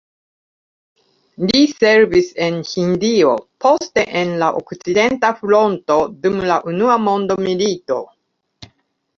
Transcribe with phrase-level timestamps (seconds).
[1.49, 8.03] Li servis en Hindio, poste en la okcidenta fronto dum la unua mondmilito.